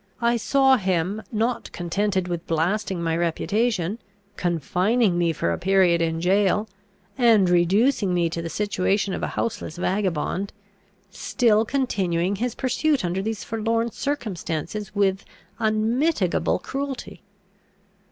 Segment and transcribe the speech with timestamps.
[0.19, 3.99] I saw him, not contented with blasting my reputation,
[4.35, 6.67] confining me for a period in jail,
[7.19, 10.53] and reducing me to the situation of a houseless vagabond,
[11.11, 15.23] still continuing his pursuit under these forlorn circumstances with
[15.59, 17.21] unmitigable cruelty.